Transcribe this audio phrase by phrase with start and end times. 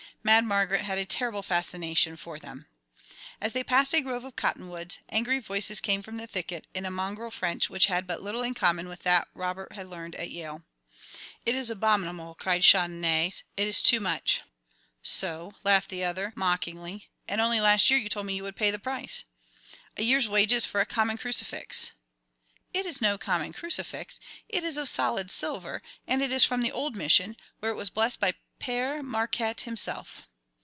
[0.23, 2.67] Mad Margaret had a terrible fascination for them.
[3.41, 6.91] As they passed a grove of cottonwoods, angry voices came from the thicket, in a
[6.91, 10.63] mongrel French which had but little in common with that Robert had learned at Yale.
[11.43, 13.41] "It is abominable," cried Chandonnais.
[13.57, 14.41] "It is too much!"
[15.01, 18.69] "So?" laughed the other, mockingly; "and only last year you told me you would pay
[18.69, 19.23] the price!"
[19.97, 21.93] "A year's wages for a common crucifix!"
[22.75, 24.19] "It is no common crucifix.
[24.47, 27.89] It is of solid silver, and it is from the old mission, where it was
[27.89, 30.27] blessed by Père Marquette himself."